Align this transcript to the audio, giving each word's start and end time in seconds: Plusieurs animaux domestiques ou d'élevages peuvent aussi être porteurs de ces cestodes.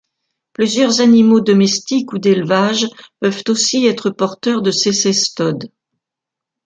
Plusieurs 0.53 0.99
animaux 1.01 1.41
domestiques 1.41 2.11
ou 2.11 2.17
d'élevages 2.17 2.89
peuvent 3.19 3.43
aussi 3.49 3.85
être 3.85 4.09
porteurs 4.09 4.63
de 4.63 4.71
ces 4.71 4.93
cestodes. 4.93 5.71